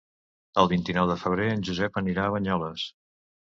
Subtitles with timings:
[0.63, 2.91] El vint-i-nou de febrer en Josep anirà a Banyoles.